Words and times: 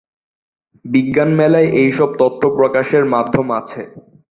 বিজ্ঞান 0.85 1.29
মেলায় 1.39 1.69
এই 1.81 1.89
সব 1.97 2.09
তথ্য 2.21 2.41
প্রকাশের 2.57 3.03
মাধ্যম 3.13 3.47
আছে। 3.59 3.81